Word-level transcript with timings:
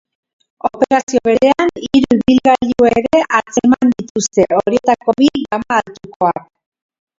Operazio 0.69 1.19
berean 1.27 1.69
hiru 1.87 2.09
ibilgailu 2.21 2.87
ere 2.93 3.21
atzeman 3.41 3.93
dituzte, 4.01 4.49
horietako 4.63 5.19
bi 5.23 5.31
gama 5.47 5.81
altukoak. 5.81 6.45